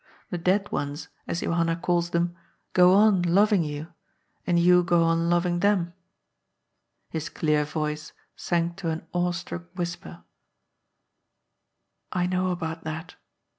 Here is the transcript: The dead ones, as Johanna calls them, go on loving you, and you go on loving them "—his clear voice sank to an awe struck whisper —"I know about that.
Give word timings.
The 0.31 0.39
dead 0.39 0.71
ones, 0.71 1.09
as 1.27 1.41
Johanna 1.41 1.75
calls 1.75 2.09
them, 2.09 2.35
go 2.73 2.95
on 2.95 3.21
loving 3.21 3.63
you, 3.63 3.89
and 4.47 4.57
you 4.57 4.81
go 4.83 5.03
on 5.03 5.29
loving 5.29 5.59
them 5.59 5.93
"—his 7.11 7.29
clear 7.29 7.65
voice 7.65 8.11
sank 8.35 8.77
to 8.77 8.89
an 8.89 9.05
awe 9.13 9.29
struck 9.31 9.65
whisper 9.75 10.23
—"I 12.11 12.25
know 12.25 12.49
about 12.49 12.83
that. 12.83 13.13